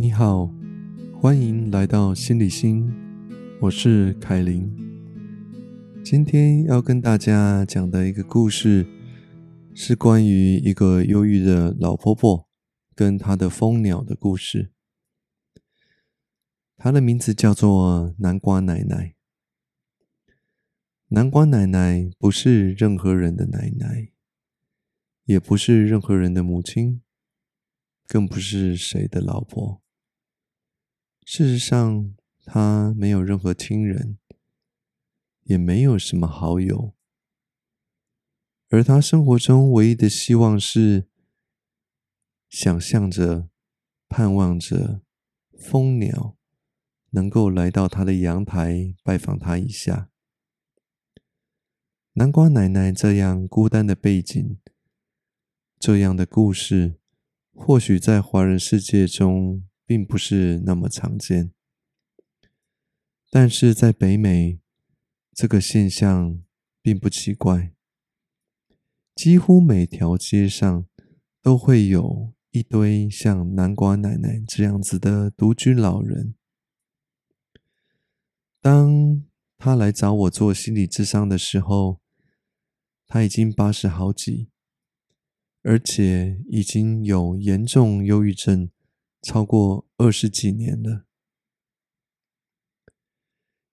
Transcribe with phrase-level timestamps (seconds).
[0.00, 0.48] 你好，
[1.20, 2.88] 欢迎来到心理心，
[3.60, 4.72] 我是凯琳。
[6.04, 8.86] 今天要跟大家讲的一个故事，
[9.74, 12.48] 是关于一个忧郁的老婆婆
[12.94, 14.70] 跟她的蜂鸟的故事。
[16.76, 19.16] 她的名字叫做南瓜奶奶。
[21.08, 24.12] 南瓜奶奶不是任何人的奶奶，
[25.24, 27.02] 也不是任何人的母亲，
[28.06, 29.82] 更不是谁的老婆。
[31.30, 32.14] 事实上，
[32.46, 34.16] 他没有任何亲人，
[35.42, 36.94] 也没有什么好友，
[38.70, 41.06] 而他生活中唯一的希望是
[42.48, 43.50] 想象着、
[44.08, 45.02] 盼望着
[45.58, 46.38] 蜂鸟
[47.10, 50.10] 能够来到他的阳台拜访他一下。
[52.14, 54.58] 南瓜奶奶这样孤单的背景，
[55.78, 56.98] 这样的故事，
[57.52, 61.50] 或许在华人世界中并不是那么常见，
[63.30, 64.60] 但是在北美，
[65.32, 66.42] 这个现象
[66.82, 67.72] 并不奇怪。
[69.14, 70.86] 几乎每条街上
[71.40, 76.34] 都会有一堆像南瓜奶奶这样子的独居老人。
[78.60, 79.24] 当
[79.56, 82.02] 他来找我做心理智商的时候，
[83.06, 84.50] 他已经八十好几，
[85.62, 88.68] 而且已经有严重忧郁症
[89.22, 91.04] 超过二十几年了。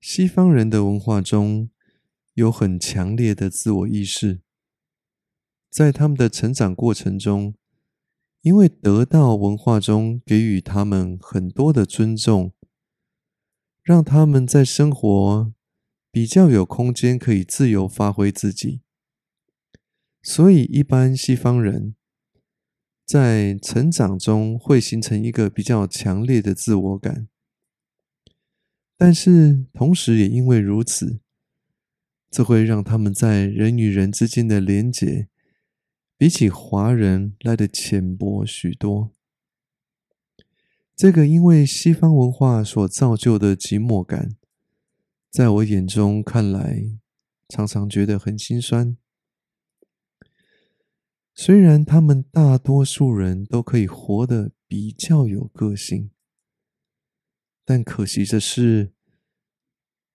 [0.00, 1.70] 西方人的文化中
[2.34, 4.40] 有很强烈的自我意识，
[5.70, 7.54] 在他们的成长过程中，
[8.42, 12.52] 因为得到文化中给予他们很多的尊重，
[13.82, 15.54] 让他们在生活
[16.10, 18.82] 比较有空间可以自由发挥自己。
[20.22, 21.96] 所以，一般西方人
[23.04, 27.28] 在成长中会形成一个比较强烈的自我感，
[28.96, 31.20] 但是同时也因为如此，
[32.30, 35.28] 这会让他们在人与人之间的连结
[36.16, 39.10] 比起华人来的浅薄许多。
[40.96, 44.36] 这个因为西方文化所造就的寂寞感，
[45.28, 46.84] 在我眼中看来，
[47.48, 48.96] 常常觉得很心酸。
[51.36, 56.10] 虽然他们大多数人都可以活得比较有个性，
[57.64, 58.92] 但可惜的是，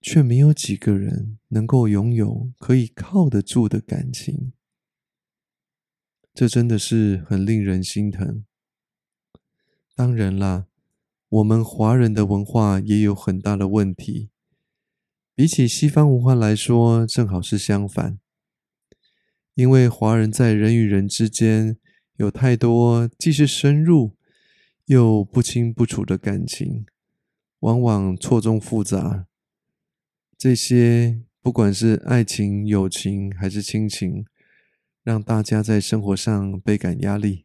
[0.00, 4.52] 却没有几个人能够拥有可以靠得住的感情。
[6.32, 8.44] 这真的是很令人心疼。
[9.96, 10.68] 当然啦，
[11.28, 14.30] 我们华人的文化也有很大的问题，
[15.34, 18.19] 比起西方文化来说，正好是相反。
[19.60, 21.76] 因为华人在人与人之间
[22.16, 24.16] 有太多既是深入
[24.86, 26.86] 又不清不楚的感情，
[27.58, 29.26] 往往错综复杂。
[30.38, 34.24] 这些不管是爱情、友情还是亲情，
[35.02, 37.44] 让大家在生活上倍感压力。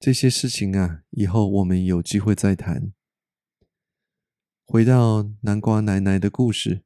[0.00, 2.92] 这些事情啊，以后我们有机会再谈。
[4.64, 6.82] 回到南瓜奶奶的故事，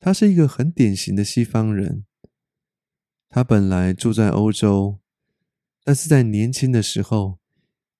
[0.00, 2.06] 她是一个很典型的西方人。
[3.32, 4.98] 他本来住在欧洲，
[5.84, 7.38] 但是在年轻的时候，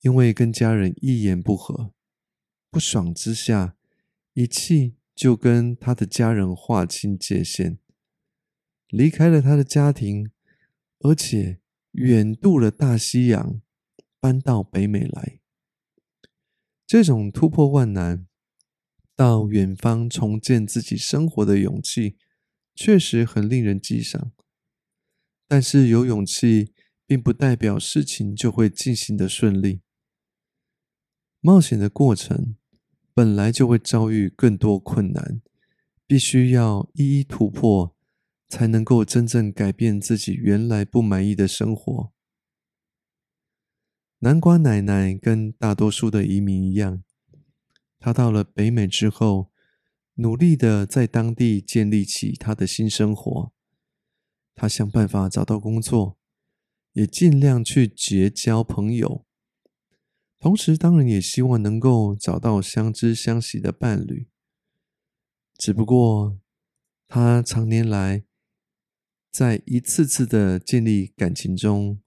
[0.01, 1.93] 因为跟家人一言不合，
[2.69, 3.77] 不爽之下，
[4.33, 7.79] 一气就跟他的家人划清界限，
[8.89, 10.33] 离开了他的家庭，
[10.99, 11.61] 而且
[11.93, 13.61] 远渡了大西洋，
[14.19, 15.39] 搬到北美来。
[16.85, 18.27] 这种突破万难，
[19.15, 22.17] 到远方重建自己生活的勇气，
[22.75, 24.33] 确实很令人激赏。
[25.51, 26.73] 但是有勇气，
[27.05, 29.81] 并不代表事情就会进行的顺利。
[31.41, 32.55] 冒险的过程
[33.13, 35.43] 本来就会遭遇更多困难，
[36.07, 37.97] 必须要一一突破，
[38.47, 42.13] 才能够真正改变自己原来不满意的生活。
[44.21, 47.03] 南瓜奶奶跟大多数的移民一样，
[47.99, 49.51] 她到了北美之后，
[50.15, 53.53] 努力的在当地建立起她的新生活。
[54.55, 56.19] 他想办法找到工作，
[56.93, 59.25] 也尽量去结交朋友，
[60.39, 64.29] 同时当然也希望能够找到相知相惜的伴侣。
[65.57, 66.41] 只不过，
[67.07, 68.25] 他常年来
[69.31, 72.01] 在一次次的建立感情中，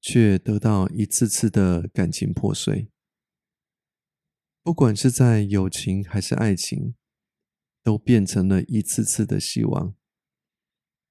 [0.00, 2.90] 却得到一次次的感情破碎。
[4.62, 6.94] 不管是在友情还是爱情，
[7.82, 9.96] 都变成了一次次的希望。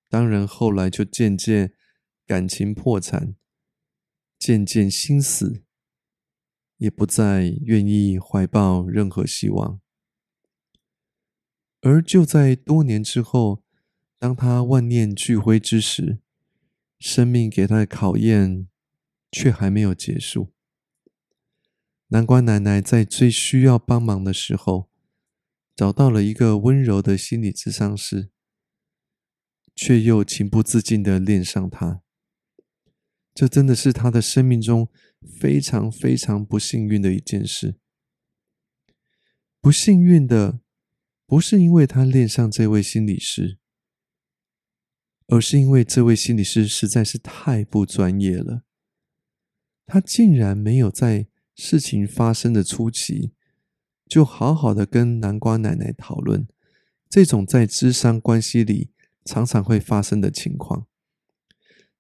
[0.10, 1.74] 当然，后来就渐渐
[2.26, 3.36] 感情破产，
[4.40, 5.64] 渐渐心死，
[6.78, 9.80] 也不再愿意怀抱任何希望。
[11.82, 13.64] 而就在多年之后，
[14.18, 16.20] 当他万念俱灰之时，
[17.00, 18.68] 生命给他的考验
[19.32, 20.52] 却还没有结束。
[22.08, 24.90] 南瓜奶奶在最需要帮忙的时候，
[25.76, 28.32] 找到了一个温柔的心理咨商师，
[29.80, 32.02] 却又情不自禁的恋上他。
[33.34, 34.90] 这真的是他的生命中
[35.40, 37.76] 非常非常不幸运的一件事。
[39.62, 40.60] 不幸运的
[41.26, 43.58] 不是因为他恋上这位心理师，
[45.28, 48.64] 而是因为这位心理师实在是太不专业了。
[49.86, 51.28] 他竟然没有在。
[51.62, 53.34] 事情发生的初期，
[54.08, 56.48] 就好好的跟南瓜奶奶讨论
[57.10, 58.92] 这种在智商关系里
[59.26, 60.88] 常常会发生的情况。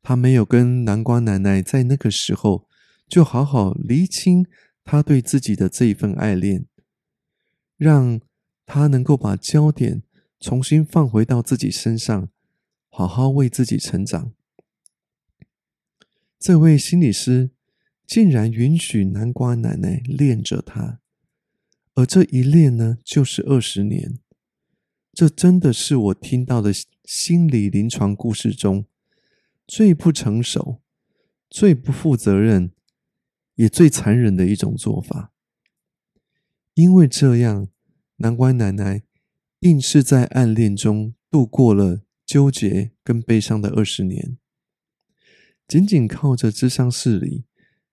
[0.02, 2.68] 他没有跟南瓜奶奶在那个时候
[3.08, 4.46] 就好好厘清
[4.84, 6.66] 他对自己的这一份爱恋，
[7.78, 8.20] 让
[8.66, 10.04] 他能够把焦点
[10.40, 12.30] 重新放回到自己身上，
[12.90, 14.34] 好好为自己成长。
[16.40, 17.52] 这位心理师。
[18.10, 21.00] 竟然允许南瓜奶奶恋着他，
[21.94, 24.18] 而这一恋呢，就是二十年。
[25.14, 26.72] 这真的是我听到的
[27.04, 28.86] 心理临床故事中
[29.68, 30.82] 最不成熟、
[31.50, 32.72] 最不负责任，
[33.56, 35.34] 也最残忍的一种做法。
[36.76, 37.68] 因为这样，
[38.18, 39.04] 南瓜奶奶
[39.60, 44.38] 硬是在暗恋中度过了纠结跟悲伤的二十年，
[45.68, 47.46] 仅仅靠着智商室里。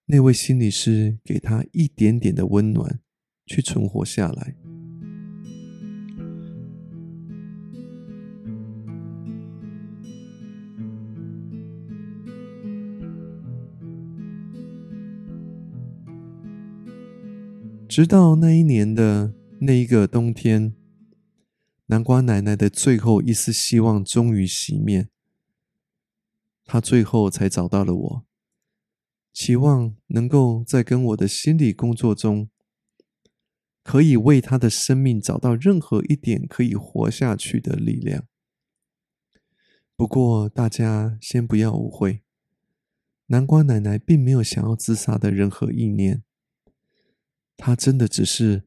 [0.09, 3.01] 那位心理师给她一点点的温暖，
[3.45, 4.55] 去存活下来。
[17.97, 19.33] 直到那一年的
[19.63, 20.77] 那一个冬天，
[21.87, 25.09] 南瓜奶奶的最后一丝希望终于熄灭，
[26.67, 28.27] 她最后才找到了我。
[29.33, 32.51] 期望能够在跟我的心理工作中，
[33.83, 38.27] 可以为他的生命找到任何一点可以活下去的力量。
[39.97, 42.23] 不过，大家先不要误会，
[43.29, 46.25] 南瓜奶奶并没有想要自杀的任何意念。
[47.57, 48.65] 他真的只是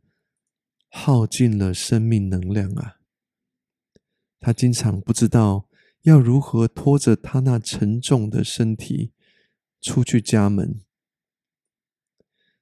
[0.89, 2.97] 耗尽了生命能量啊！
[4.39, 5.68] 他经常不知道
[6.01, 9.13] 要如何拖着他那沉重的身体。
[9.81, 10.81] 出去家门，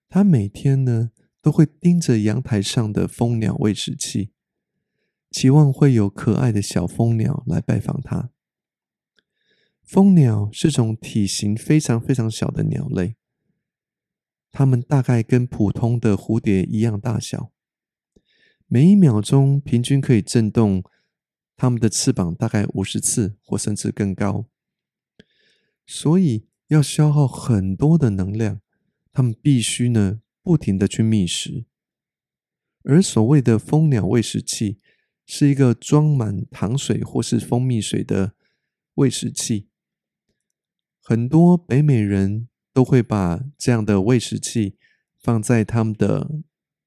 [0.07, 1.09] 他每天呢
[1.41, 4.33] 都会盯着阳台上的蜂鸟喂食器，
[5.31, 8.29] 期望会有可爱的小蜂鸟来拜访他。
[9.83, 13.15] 蜂鸟是种体型非常非常小的鸟类，
[14.51, 17.51] 它们大概跟普通的蝴蝶一样大小，
[18.67, 20.83] 每一秒钟平均可以震动
[21.55, 24.45] 它们的翅膀大概五十次或甚至更高，
[25.85, 26.47] 所以。
[26.69, 28.59] 要消耗很多的能量，
[29.13, 31.65] 它们必须呢不停的去觅食。
[32.83, 34.77] 而所谓的蜂鸟喂食器，
[35.25, 38.35] 是一个装满糖水或是蜂蜜水的
[38.95, 39.69] 喂食器。
[41.01, 44.77] 很多北美人都会把这样的喂食器
[45.17, 46.43] 放在他们的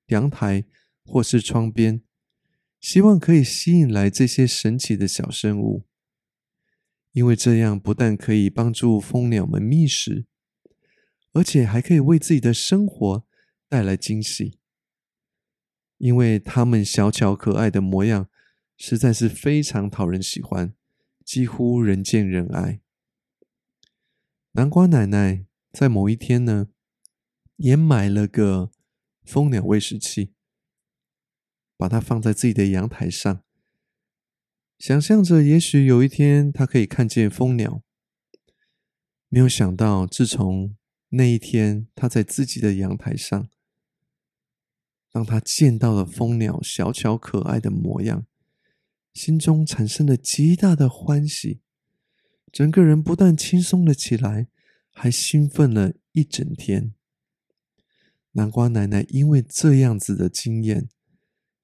[0.07, 0.65] 阳台
[1.03, 2.01] 或是窗边，
[2.79, 5.85] 希望可以吸引来这些神奇的小生物。
[7.11, 10.27] 因为这样不但可以帮助蜂鸟们觅食，
[11.33, 13.27] 而且还可以为自己的生活
[13.69, 14.61] 带来惊喜。
[15.99, 18.29] 因为它们小巧可爱的模样
[18.77, 20.73] 实在是非常讨人喜欢，
[21.25, 22.81] 几乎人见人爱。
[24.53, 26.69] 南瓜奶奶在某一天呢，
[27.57, 28.71] 也买了个
[29.23, 30.33] 蜂鸟喂食器，
[31.77, 33.43] 把它放在自己的阳台上。
[34.79, 37.83] 想象着，也许有一天他可以看见蜂鸟。
[39.29, 40.77] 没有想到，自从
[41.11, 43.49] 那一天他在自己的阳台上，
[45.13, 48.27] 当他见到了蜂鸟小巧可爱的模样，
[49.15, 51.61] 心中产生了极大的欢喜，
[52.51, 54.49] 整个人不但轻松了起来，
[55.03, 56.93] 还兴奋了一整天。
[58.33, 60.91] 南瓜奶奶因为这样子的经验，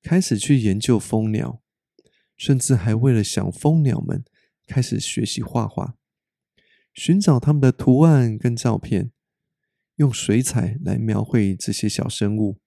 [0.00, 1.62] 开始去研究蜂鸟。
[2.34, 4.24] 甚至还为了小蜂鸟们
[4.66, 5.96] 开始学习画画，
[6.94, 9.12] 寻找他们的图案跟照片，
[9.96, 12.58] 用水彩来描绘这些小生物。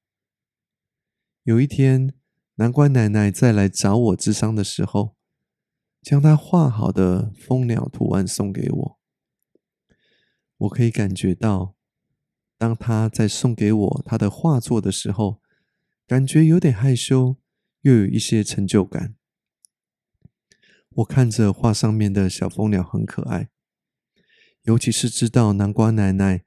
[1.43, 2.13] 有一天，
[2.55, 5.15] 南瓜奶奶再来找我治伤的时候，
[6.03, 8.98] 将她画好的蜂鸟图案送给我。
[10.59, 11.75] 我可以感觉到，
[12.57, 15.41] 当他在送给我他的画作的时候，
[16.05, 17.37] 感觉有点害羞，
[17.81, 19.15] 又有一些成就感。
[20.89, 23.49] 我看着画上面的小蜂鸟很可爱，
[24.63, 26.43] 尤其是知道南瓜奶奶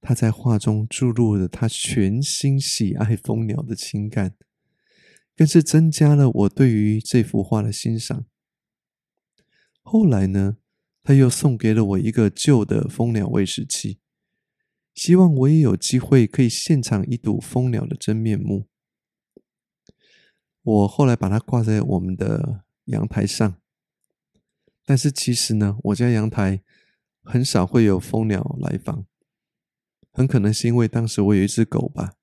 [0.00, 4.34] 她在画中注入了她全心喜爱蜂鸟的情感，
[5.34, 8.26] 更是增加了我对于这幅画的欣赏。
[9.80, 10.58] 后来呢，
[11.04, 14.00] 他又送给了我一个旧的蜂鸟喂食器。
[14.94, 18.68] 希望我也有机会可以现场一睹蜂鸟的真面目。
[20.62, 23.60] 我后来把它挂在我们的阳台上，
[24.86, 26.62] 但是其实呢，我家阳台
[27.22, 29.04] 很少会有蜂鸟来访，
[30.10, 32.14] 很可能是因为当时我有一只狗吧。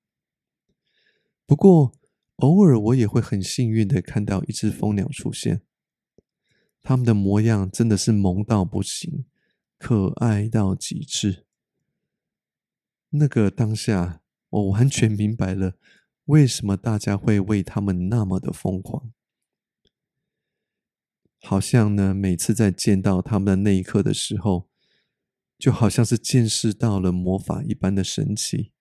[1.46, 1.92] 不过
[2.36, 5.62] 偶尔我也会很幸运的看到一只蜂鸟出现，
[6.82, 9.24] 他们的模样真的是萌到不行，
[9.78, 11.46] 可爱到极致。
[13.10, 15.74] 那个当下，我完全明白了
[16.24, 19.12] 为什么大家会为他们那么的疯狂。
[21.40, 24.68] 好像呢，每次在见到他们的那一刻的时候，
[25.58, 28.72] 就好像是见识到了魔法一般的神奇。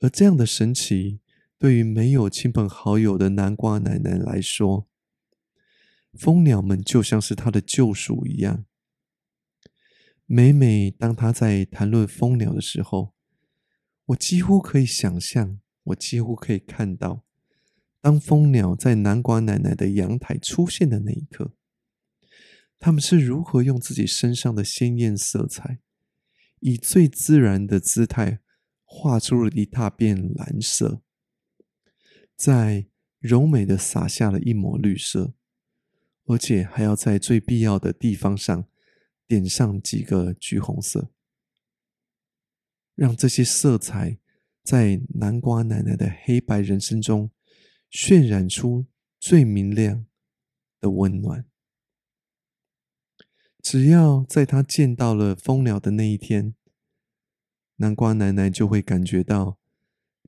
[0.00, 1.20] 而这样的神奇，
[1.58, 4.88] 对于没有亲朋好友的南瓜奶奶来说，
[6.12, 8.64] 蜂鸟们就像是他的救赎一样。
[10.26, 13.14] 每每当他在谈论蜂鸟的时候，
[14.06, 17.24] 我几乎可以想象，我几乎可以看到，
[18.00, 21.54] 当蜂鸟在南瓜奶奶的阳台出现的那一刻，
[22.78, 25.80] 他们是如何用自己身上的鲜艳色彩，
[26.60, 28.40] 以最自然的姿态
[28.84, 31.02] 画出了一大片蓝色，
[32.36, 32.86] 在
[33.18, 35.34] 柔美的洒下了一抹绿色，
[36.24, 38.66] 而且还要在最必要的地方上。
[39.28, 41.10] 点上几个橘红色，
[42.94, 44.18] 让这些色彩
[44.62, 47.30] 在南瓜奶奶的黑白人生中
[47.90, 48.84] 渲染出
[49.18, 50.04] 最明亮
[50.80, 51.46] 的温暖。
[53.62, 56.54] 只要在她见到了蜂鸟的那一天，
[57.76, 59.58] 南瓜奶奶就会感觉到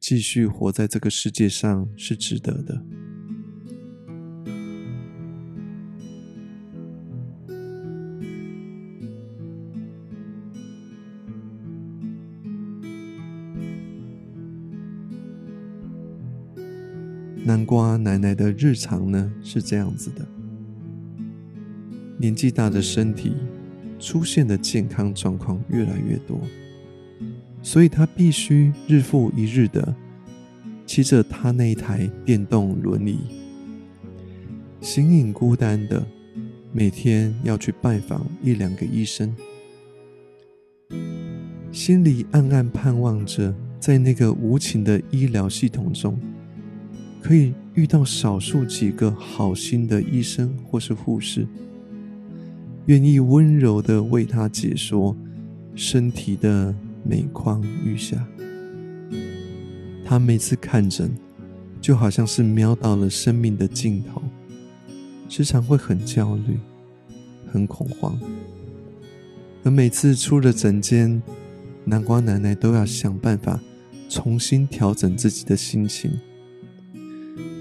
[0.01, 3.14] 继续活在这个世界上是值得的。
[17.47, 20.27] 南瓜奶奶的日常呢是这样子的：
[22.17, 23.35] 年纪大的身体
[23.99, 26.41] 出现的健康状况越来越多，
[27.63, 29.95] 所以她必须日复一日的
[30.87, 33.19] 骑着她那一台电动轮椅，
[34.81, 36.03] 形影孤单的
[36.73, 39.37] 每天要去拜访一两个医生，
[41.71, 46.19] 心里暗暗盼望着在那个无情的医疗系统中。
[47.25, 51.49] 可以遇到少数几个好心的医生或是护士，
[52.85, 55.17] 愿意温柔的为他解说
[55.75, 58.23] 身体的每况愈下。
[60.05, 61.11] 他每次看诊，
[61.81, 64.23] 就好像是瞄到了生命的尽头，
[65.31, 66.59] 时常会很焦虑、
[67.51, 68.21] 很恐慌。
[69.63, 71.23] 而每次出了诊间，
[71.87, 73.59] 南瓜奶奶都要想办法
[74.11, 76.11] 重新调整自己的心情。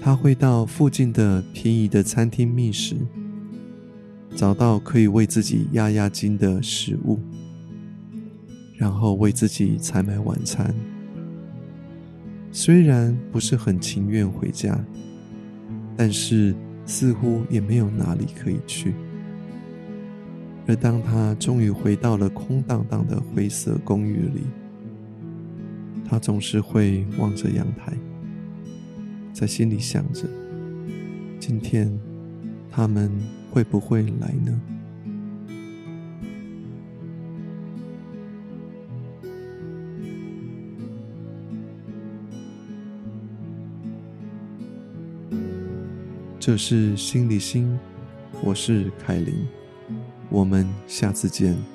[0.04, 2.94] 他会到附近的便宜的餐厅觅食，
[4.36, 7.18] 找到可以为自己压压惊的食物，
[8.76, 10.74] 然后为自己采买晚餐。
[12.52, 14.78] 虽然不是很情愿回家，
[15.96, 18.92] 但是似乎也没有哪里可以去。
[20.66, 24.42] 而当他终于回到了空荡荡的灰色公寓里，
[26.04, 27.90] 他总是会望着阳台。
[29.34, 30.28] 在心里想着，
[31.40, 31.92] 今天
[32.70, 33.10] 他们
[33.50, 34.60] 会不会来呢？
[46.38, 47.76] 这是心理心，
[48.40, 49.34] 我是凯琳，
[50.30, 51.73] 我们下次见。